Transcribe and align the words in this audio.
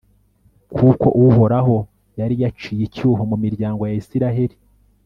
kuko 0.75 1.05
uhoraho 1.25 1.75
yari 2.19 2.35
yaciye 2.43 2.81
icyuho 2.87 3.21
mu 3.31 3.37
miryango 3.43 3.81
ya 3.89 3.97
israheli 4.01 4.57